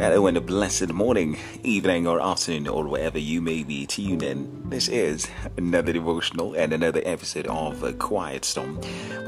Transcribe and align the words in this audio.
and 0.00 0.36
a 0.36 0.40
blessed 0.40 0.92
morning, 0.92 1.36
evening, 1.64 2.06
or 2.06 2.20
afternoon, 2.20 2.68
or 2.68 2.86
wherever 2.86 3.18
you 3.18 3.40
may 3.40 3.64
be 3.64 3.84
tuned 3.84 4.22
in. 4.22 4.70
This 4.70 4.86
is 4.86 5.26
another 5.56 5.92
devotional 5.92 6.54
and 6.54 6.72
another 6.72 7.02
episode 7.04 7.48
of 7.48 7.82
a 7.82 7.92
Quiet 7.92 8.44
Storm 8.44 8.78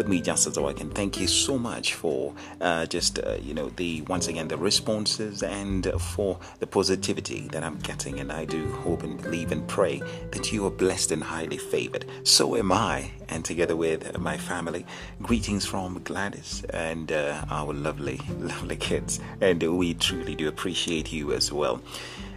with 0.01 0.09
me, 0.09 0.21
Justice 0.21 0.57
can 0.57 0.91
Thank 0.91 1.21
you 1.21 1.27
so 1.27 1.59
much 1.59 1.95
for 1.95 2.33
uh, 2.61 2.87
just, 2.87 3.19
uh, 3.19 3.37
you 3.43 3.53
know, 3.53 3.69
the 3.71 4.03
once 4.03 4.29
again, 4.29 4.49
the 4.49 4.57
responses 4.57 5.43
and 5.43 5.93
for 6.01 6.39
the 6.59 6.67
positivity 6.67 7.49
that 7.49 7.63
I'm 7.63 7.79
getting. 7.81 8.21
And 8.21 8.33
I 8.33 8.45
do 8.45 8.71
hope 8.77 9.03
and 9.03 9.21
believe 9.21 9.53
and 9.53 9.67
pray 9.69 10.01
that 10.31 10.53
you 10.53 10.65
are 10.67 10.71
blessed 10.71 11.13
and 11.13 11.23
highly 11.23 11.59
favored. 11.59 12.07
So 12.25 12.57
am 12.57 12.73
I, 12.73 13.11
and 13.31 13.45
together 13.45 13.77
with 13.77 14.19
my 14.19 14.37
family. 14.37 14.85
Greetings 15.23 15.65
from 15.65 16.03
Gladys 16.03 16.65
and 16.71 17.13
uh, 17.13 17.45
our 17.51 17.73
lovely, 17.73 18.21
lovely 18.39 18.77
kids. 18.77 19.21
And 19.41 19.63
we 19.77 19.95
truly 19.95 20.35
do 20.35 20.49
appreciate 20.61 21.11
you 21.11 21.33
as 21.33 21.51
well. 21.51 21.81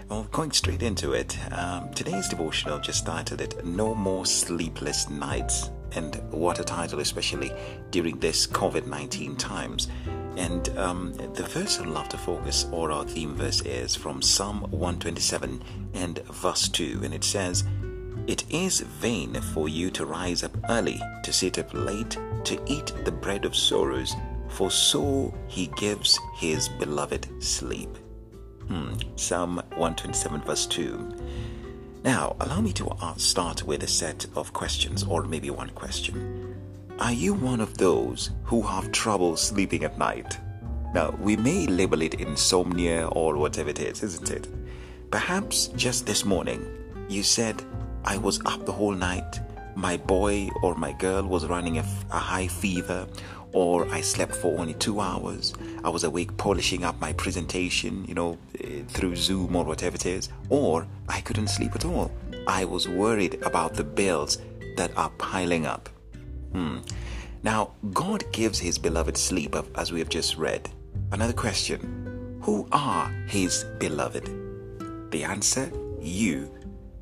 Well, 0.07 0.25
going 0.31 0.51
straight 0.51 0.81
into 0.81 1.11
it, 1.11 1.37
um, 1.51 1.93
today's 1.93 2.29
devotional 2.29 2.79
just 2.79 2.99
started 2.99 3.41
at 3.41 3.65
No 3.65 3.93
More 3.93 4.25
Sleepless 4.25 5.09
Nights. 5.09 5.71
And 5.91 6.15
what 6.31 6.57
a 6.57 6.63
title, 6.63 7.01
especially 7.01 7.51
during 7.91 8.17
this 8.19 8.47
COVID 8.47 8.87
19 8.87 9.35
times. 9.35 9.89
And 10.37 10.69
um, 10.77 11.11
the 11.33 11.43
verse 11.43 11.81
I'd 11.81 11.87
love 11.87 12.07
to 12.09 12.17
focus, 12.17 12.65
or 12.71 12.93
our 12.93 13.03
theme 13.03 13.35
verse, 13.35 13.59
is 13.63 13.93
from 13.93 14.21
Psalm 14.21 14.61
127 14.71 15.61
and 15.93 16.19
verse 16.27 16.69
2. 16.69 17.01
And 17.03 17.13
it 17.13 17.25
says, 17.25 17.65
It 18.25 18.49
is 18.49 18.79
vain 18.79 19.33
for 19.53 19.67
you 19.67 19.91
to 19.91 20.05
rise 20.05 20.43
up 20.45 20.55
early, 20.69 21.01
to 21.23 21.33
sit 21.33 21.59
up 21.59 21.73
late, 21.73 22.17
to 22.45 22.57
eat 22.67 22.93
the 23.03 23.11
bread 23.11 23.43
of 23.43 23.53
sorrows 23.53 24.15
for 24.47 24.71
so 24.71 25.33
he 25.47 25.67
gives 25.75 26.17
his 26.37 26.69
beloved 26.69 27.27
sleep. 27.43 27.97
Hmm. 28.67 28.93
Psalm 29.15 29.57
127, 29.75 30.41
verse 30.41 30.65
2. 30.65 31.15
Now, 32.03 32.35
allow 32.39 32.61
me 32.61 32.73
to 32.73 32.89
start 33.17 33.63
with 33.63 33.83
a 33.83 33.87
set 33.87 34.25
of 34.35 34.53
questions, 34.53 35.03
or 35.03 35.23
maybe 35.23 35.49
one 35.49 35.69
question. 35.69 36.55
Are 36.99 37.13
you 37.13 37.33
one 37.33 37.61
of 37.61 37.77
those 37.77 38.31
who 38.43 38.61
have 38.61 38.91
trouble 38.91 39.35
sleeping 39.35 39.83
at 39.83 39.97
night? 39.97 40.37
Now, 40.93 41.11
we 41.19 41.35
may 41.35 41.65
label 41.65 42.01
it 42.01 42.15
insomnia 42.15 43.07
or 43.07 43.37
whatever 43.37 43.69
it 43.69 43.79
is, 43.79 44.03
isn't 44.03 44.29
it? 44.29 44.47
Perhaps 45.11 45.67
just 45.75 46.05
this 46.05 46.23
morning, 46.23 46.65
you 47.09 47.23
said, 47.23 47.63
I 48.05 48.17
was 48.17 48.39
up 48.45 48.65
the 48.65 48.71
whole 48.71 48.93
night, 48.93 49.39
my 49.75 49.97
boy 49.97 50.49
or 50.61 50.75
my 50.75 50.91
girl 50.93 51.23
was 51.23 51.47
running 51.47 51.79
a, 51.79 51.85
a 52.11 52.19
high 52.19 52.47
fever, 52.47 53.07
or 53.53 53.87
I 53.89 54.01
slept 54.01 54.35
for 54.35 54.59
only 54.59 54.73
two 54.73 54.99
hours. 54.99 55.53
I 55.83 55.89
was 55.89 56.03
awake 56.03 56.35
polishing 56.37 56.83
up 56.83 56.99
my 56.99 57.13
presentation, 57.13 58.03
you 58.05 58.15
know, 58.15 58.37
eh, 58.59 58.81
through 58.87 59.15
Zoom 59.15 59.55
or 59.55 59.63
whatever 59.63 59.95
it 59.95 60.05
is, 60.05 60.29
or 60.49 60.87
I 61.07 61.21
couldn't 61.21 61.47
sleep 61.47 61.75
at 61.75 61.85
all. 61.85 62.11
I 62.47 62.65
was 62.65 62.89
worried 62.89 63.41
about 63.43 63.75
the 63.75 63.83
bills 63.83 64.39
that 64.75 64.91
are 64.97 65.11
piling 65.11 65.65
up. 65.65 65.89
Hmm. 66.51 66.79
Now, 67.43 67.71
God 67.93 68.23
gives 68.31 68.59
His 68.59 68.77
beloved 68.77 69.17
sleep, 69.17 69.55
as 69.75 69.91
we 69.91 69.99
have 69.99 70.09
just 70.09 70.37
read. 70.37 70.69
Another 71.11 71.33
question 71.33 72.39
Who 72.41 72.67
are 72.71 73.09
His 73.27 73.65
beloved? 73.79 74.29
The 75.11 75.23
answer 75.23 75.71
you 76.01 76.51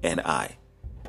and 0.03 0.19
I. 0.21 0.57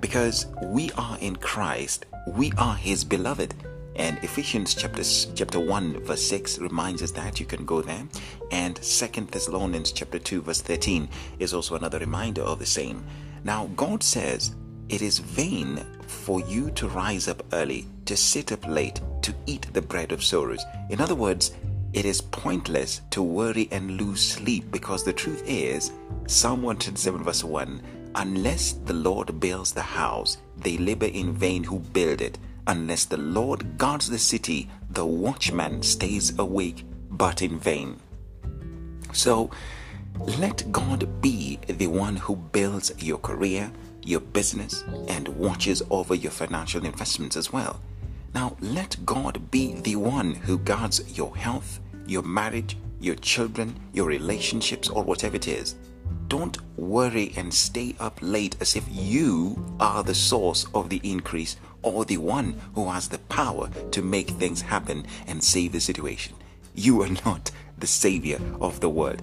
Because 0.01 0.47
we 0.63 0.91
are 0.93 1.19
in 1.21 1.37
Christ, 1.37 2.07
we 2.27 2.53
are 2.59 2.77
His 2.77 3.05
beloved. 3.05 3.55
And 3.97 4.19
Ephesians 4.23 4.75
chapter, 4.75 5.03
chapter 5.35 5.61
1 5.61 6.05
verse 6.05 6.23
6 6.23 6.59
reminds 6.59 7.03
us 7.03 7.11
that 7.13 7.41
you 7.41 7.47
can 7.47 7.65
go 7.65 7.83
there. 7.83 8.07
And 8.51 8.83
Second 8.83 9.29
Thessalonians 9.29 9.93
chapter 9.93 10.19
2 10.19 10.43
verse 10.43 10.61
13 10.61 11.09
is 11.39 11.53
also 11.53 11.75
another 11.75 11.99
reminder 11.99 12.43
of 12.43 12.59
the 12.59 12.67
same. 12.67 13.05
Now 13.45 13.71
God 13.77 14.03
says, 14.03 14.55
it 14.89 15.03
is 15.03 15.19
vain 15.19 15.85
for 16.07 16.41
you 16.41 16.71
to 16.73 16.89
rise 16.89 17.29
up 17.29 17.43
early, 17.53 17.87
to 18.05 18.17
sit 18.17 18.53
up 18.53 18.67
late, 18.67 19.01
to 19.23 19.35
eat 19.47 19.67
the 19.73 19.83
bread 19.83 20.13
of 20.13 20.23
sorrows. 20.23 20.65
In 20.91 21.01
other 21.01 21.15
words, 21.15 21.53
it 21.93 22.05
is 22.05 22.21
pointless 22.21 23.03
to 23.11 23.23
worry 23.23 23.69
and 23.71 24.01
lose 24.01 24.21
sleep 24.21 24.71
because 24.71 25.05
the 25.05 25.13
truth 25.13 25.43
is, 25.47 25.93
Psalm 26.27 26.63
127 26.63 27.23
verse 27.23 27.45
1 27.45 27.83
Unless 28.15 28.73
the 28.85 28.93
Lord 28.93 29.41
builds 29.41 29.73
the 29.73 29.83
house, 29.83 30.39
they 30.59 30.77
labor 30.77 31.07
in 31.07 31.33
vain 31.33 31.65
who 31.65 31.79
build 31.79 32.21
it. 32.21 32.39
Unless 32.67 33.07
the 33.07 33.17
Lord 33.17 33.77
guards 33.77 34.09
the 34.09 34.19
city, 34.19 34.69
the 34.91 35.05
watchman 35.05 35.83
stays 35.83 36.39
awake, 36.39 36.85
but 37.11 37.43
in 37.43 37.59
vain. 37.59 37.99
So, 39.13 39.51
let 40.39 40.71
God 40.71 41.21
be 41.21 41.59
the 41.67 41.89
one 41.89 42.17
who 42.17 42.37
builds 42.37 42.93
your 42.99 43.19
career, 43.19 43.73
your 44.05 44.21
business, 44.21 44.85
and 45.09 45.29
watches 45.29 45.83
over 45.91 46.15
your 46.15 46.31
financial 46.31 46.85
investments 46.85 47.37
as 47.37 47.53
well. 47.53 47.81
Now, 48.35 48.57
let 48.61 49.05
God 49.05 49.51
be 49.51 49.75
the 49.75 49.97
one 49.97 50.35
who 50.35 50.59
guards 50.59 51.19
your 51.19 51.37
health, 51.37 51.81
your 52.07 52.23
marriage, 52.23 52.77
your 53.01 53.17
children, 53.17 53.79
your 53.93 54.07
relationships, 54.07 54.89
or 54.89 55.03
whatever 55.03 55.37
it 55.37 55.49
is. 55.49 55.75
Don't 56.33 56.57
worry 56.79 57.35
and 57.37 57.53
stay 57.53 57.95
up 58.01 58.17
late 58.23 58.57
as 58.59 58.75
if 58.75 58.85
you 58.91 59.63
are 59.79 60.03
the 60.03 60.15
source 60.15 60.65
of 60.75 60.89
the 60.89 60.99
increase 61.05 61.57
or 61.83 62.07
the 62.07 62.17
one 62.17 62.59
who 62.75 62.89
has 62.89 63.07
the 63.07 63.19
power 63.19 63.69
to 63.91 64.01
make 64.01 64.31
things 64.31 64.63
happen 64.63 65.05
and 65.27 65.45
save 65.45 65.73
the 65.73 65.81
situation. 65.81 66.35
You 66.75 67.03
are 67.03 67.11
not 67.27 67.51
the 67.77 67.87
savior 67.87 68.41
of 68.63 68.81
the 68.81 68.89
world. 68.89 69.21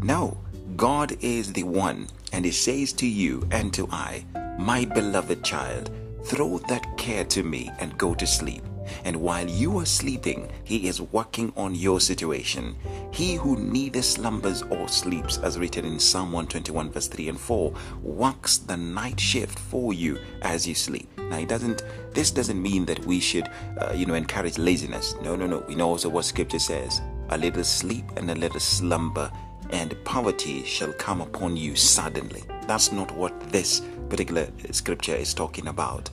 No, 0.00 0.38
God 0.76 1.16
is 1.20 1.52
the 1.52 1.64
one, 1.64 2.06
and 2.32 2.44
He 2.44 2.52
says 2.52 2.92
to 2.92 3.08
you 3.08 3.44
and 3.50 3.74
to 3.74 3.88
I, 3.90 4.24
My 4.56 4.84
beloved 4.84 5.42
child, 5.42 5.90
throw 6.22 6.58
that 6.68 6.96
care 6.96 7.24
to 7.24 7.42
me 7.42 7.72
and 7.80 7.98
go 7.98 8.14
to 8.14 8.24
sleep. 8.24 8.62
And 9.04 9.16
while 9.16 9.48
you 9.48 9.78
are 9.78 9.86
sleeping, 9.86 10.50
He 10.64 10.88
is 10.88 11.00
working 11.00 11.52
on 11.56 11.74
your 11.74 12.00
situation. 12.00 12.76
He 13.12 13.34
who 13.34 13.56
neither 13.56 14.02
slumbers 14.02 14.62
or 14.62 14.88
sleeps, 14.88 15.38
as 15.38 15.58
written 15.58 15.84
in 15.84 15.98
Psalm 15.98 16.32
121, 16.32 16.90
verse 16.90 17.08
3 17.08 17.28
and 17.28 17.40
4, 17.40 17.72
works 18.02 18.58
the 18.58 18.76
night 18.76 19.20
shift 19.20 19.58
for 19.58 19.92
you 19.92 20.18
as 20.42 20.66
you 20.66 20.74
sleep. 20.74 21.08
Now, 21.18 21.38
it 21.38 21.48
doesn't. 21.48 21.82
This 22.12 22.30
doesn't 22.30 22.60
mean 22.60 22.84
that 22.86 23.04
we 23.06 23.20
should, 23.20 23.48
uh, 23.80 23.92
you 23.94 24.06
know, 24.06 24.14
encourage 24.14 24.58
laziness. 24.58 25.14
No, 25.22 25.36
no, 25.36 25.46
no. 25.46 25.64
We 25.66 25.74
know 25.74 25.88
also 25.88 26.08
what 26.08 26.24
Scripture 26.24 26.58
says: 26.58 27.00
a 27.30 27.38
little 27.38 27.64
sleep 27.64 28.04
and 28.16 28.30
a 28.30 28.34
little 28.34 28.60
slumber, 28.60 29.30
and 29.70 29.96
poverty 30.04 30.64
shall 30.64 30.92
come 30.94 31.20
upon 31.20 31.56
you 31.56 31.74
suddenly. 31.76 32.42
That's 32.66 32.92
not 32.92 33.10
what 33.16 33.38
this 33.50 33.82
particular 34.08 34.48
scripture 34.70 35.14
is 35.14 35.32
talking 35.32 35.68
about. 35.68 36.10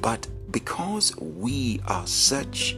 But 0.00 0.26
because 0.50 1.16
we 1.16 1.80
are 1.86 2.06
such 2.06 2.76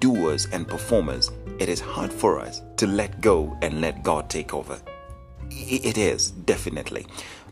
doers 0.00 0.46
and 0.52 0.68
performers, 0.68 1.30
it 1.58 1.68
is 1.68 1.80
hard 1.80 2.12
for 2.12 2.38
us 2.38 2.62
to 2.76 2.86
let 2.86 3.20
go 3.20 3.56
and 3.62 3.80
let 3.80 4.02
God 4.02 4.28
take 4.28 4.52
over. 4.52 4.80
It 5.50 5.96
is, 5.96 6.30
definitely. 6.30 7.06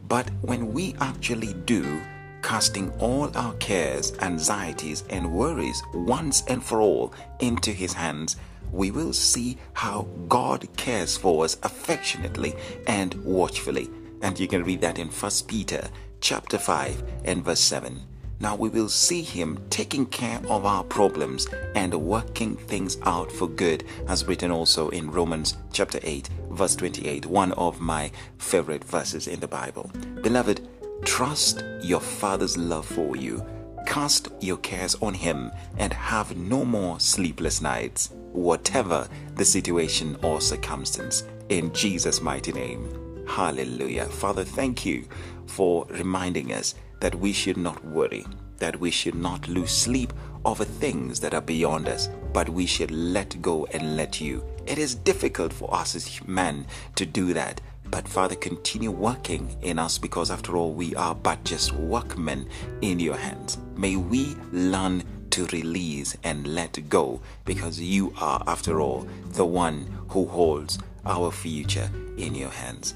But 0.09 0.29
when 0.43 0.73
we 0.73 0.95
actually 1.01 1.55
do, 1.65 2.01
casting 2.43 2.91
all 2.99 3.35
our 3.37 3.55
cares, 3.55 4.13
anxieties, 4.21 5.05
and 5.09 5.33
worries 5.33 5.83
once 5.95 6.45
and 6.47 6.63
for 6.63 6.81
all 6.81 7.15
into 7.41 7.71
His 7.71 7.95
hands, 7.95 8.37
we 8.71 8.91
will 8.91 9.13
see 9.13 9.57
how 9.73 10.07
God 10.29 10.69
cares 10.77 11.17
for 11.17 11.45
us 11.45 11.57
affectionately 11.63 12.55
and 12.87 13.15
watchfully. 13.25 13.89
And 14.21 14.39
you 14.39 14.49
can 14.49 14.65
read 14.65 14.83
that 14.83 14.99
in 14.99 15.09
1 15.09 15.33
Peter 15.47 15.89
chapter 16.21 16.59
5 16.59 17.03
and 17.25 17.44
verse 17.44 17.61
7. 17.61 18.00
Now 18.41 18.57
we 18.57 18.69
will 18.69 18.89
see 18.89 19.23
Him 19.23 19.59
taking 19.71 20.07
care 20.07 20.41
of 20.49 20.67
our 20.67 20.85
problems 20.85 21.47
and 21.75 21.95
working 21.95 22.57
things 22.57 22.99
out 23.05 23.31
for 23.31 23.49
good, 23.49 23.85
as 24.09 24.27
written 24.27 24.51
also 24.51 24.89
in 24.91 25.11
Romans 25.11 25.57
chapter 25.73 26.01
8, 26.03 26.29
verse 26.51 26.77
28, 26.77 27.27
one 27.27 27.53
of 27.53 27.81
my 27.81 28.11
favorite 28.39 28.85
verses 28.85 29.29
in 29.29 29.41
the 29.41 29.49
Bible. 29.49 29.91
Beloved, 30.23 30.67
trust 31.05 31.63
your 31.83 32.01
Father's 32.01 32.57
love 32.57 32.87
for 32.87 33.17
you. 33.17 33.45
Cast 33.87 34.29
your 34.41 34.57
cares 34.59 34.95
on 34.97 35.15
Him 35.15 35.53
and 35.79 35.93
have 35.93 36.37
no 36.37 36.65
more 36.65 36.99
sleepless 36.99 37.61
nights, 37.61 38.11
whatever 38.33 39.09
the 39.37 39.45
situation 39.45 40.17
or 40.23 40.41
circumstance. 40.41 41.25
In 41.51 41.73
Jesus' 41.73 42.21
mighty 42.21 42.53
name. 42.53 43.25
Hallelujah. 43.27 44.07
Father, 44.07 44.45
thank 44.45 44.85
you 44.85 45.05
for 45.47 45.87
reminding 45.91 46.53
us 46.53 46.75
that 47.05 47.15
we 47.17 47.35
should 47.35 47.59
not 47.59 47.85
worry, 47.85 48.25
that 48.56 48.81
we 48.81 48.91
should 48.91 49.15
not 49.15 49.47
lose 49.47 49.71
sleep 49.71 50.11
over 50.47 50.65
things 50.65 51.21
that 51.21 51.35
are 51.35 51.43
beyond 51.43 51.87
us, 51.87 52.09
but 52.33 52.49
we 52.49 52.65
should 52.65 52.91
let 52.91 53.43
go 53.43 53.67
and 53.75 53.95
let 53.95 54.23
you. 54.23 54.43
It 54.67 54.79
is 54.79 54.95
difficult 54.95 55.53
for 55.53 55.69
us 55.75 55.95
as 55.95 56.27
men 56.27 56.67
to 56.95 57.05
do 57.05 57.35
that. 57.35 57.61
But 57.91 58.09
Father, 58.09 58.35
continue 58.35 58.91
working 58.91 59.55
in 59.61 59.79
us 59.79 59.99
because 59.99 60.31
after 60.31 60.56
all, 60.56 60.73
we 60.73 60.95
are 60.95 61.15
but 61.15 61.45
just 61.45 61.73
workmen 61.73 62.49
in 62.81 62.99
your 62.99 63.19
hands. 63.19 63.59
May 63.77 63.97
we 63.97 64.35
learn 64.50 65.05
to 65.33 65.45
release 65.49 66.17
and 66.25 66.55
let 66.55 66.89
go 66.89 67.21
because 67.45 67.79
you 67.79 68.15
are, 68.19 68.43
after 68.47 68.81
all, 68.81 69.07
the 69.33 69.45
one 69.45 69.87
who 70.09 70.25
holds 70.27 70.79
our 71.05 71.31
future 71.31 71.91
in 72.17 72.35
your 72.35 72.49
hands. 72.49 72.95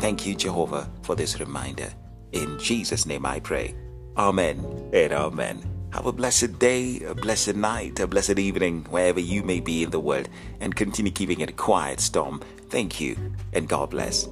Thank 0.00 0.26
you, 0.26 0.34
Jehovah, 0.34 0.90
for 1.02 1.14
this 1.14 1.38
reminder. 1.38 1.92
In 2.34 2.58
Jesus' 2.58 3.06
name 3.06 3.24
I 3.24 3.38
pray. 3.38 3.76
Amen 4.16 4.58
and 4.92 5.12
amen. 5.12 5.62
Have 5.92 6.06
a 6.06 6.12
blessed 6.12 6.58
day, 6.58 6.98
a 7.06 7.14
blessed 7.14 7.54
night, 7.54 8.00
a 8.00 8.08
blessed 8.08 8.40
evening, 8.40 8.84
wherever 8.90 9.20
you 9.20 9.44
may 9.44 9.60
be 9.60 9.84
in 9.84 9.90
the 9.90 10.00
world, 10.00 10.28
and 10.58 10.74
continue 10.74 11.12
keeping 11.12 11.40
it 11.40 11.50
a 11.50 11.52
quiet 11.52 12.00
storm. 12.00 12.42
Thank 12.70 13.00
you, 13.00 13.16
and 13.52 13.68
God 13.68 13.90
bless. 13.90 14.28